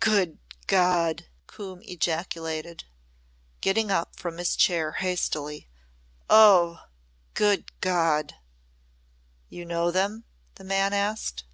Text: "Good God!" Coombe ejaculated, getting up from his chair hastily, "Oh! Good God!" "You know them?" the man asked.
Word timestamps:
"Good 0.00 0.38
God!" 0.66 1.26
Coombe 1.46 1.82
ejaculated, 1.82 2.84
getting 3.60 3.90
up 3.90 4.16
from 4.16 4.38
his 4.38 4.56
chair 4.56 4.92
hastily, 4.92 5.68
"Oh! 6.30 6.84
Good 7.34 7.78
God!" 7.82 8.36
"You 9.50 9.66
know 9.66 9.90
them?" 9.90 10.24
the 10.54 10.64
man 10.64 10.94
asked. 10.94 11.44